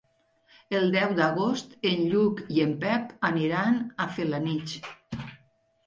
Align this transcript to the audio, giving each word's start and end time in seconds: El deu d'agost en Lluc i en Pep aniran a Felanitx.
El 0.79 0.87
deu 0.95 1.13
d'agost 1.19 1.77
en 1.91 2.01
Lluc 2.15 2.43
i 2.57 2.65
en 2.65 2.75
Pep 2.87 3.15
aniran 3.33 3.81
a 4.07 4.13
Felanitx. 4.19 4.79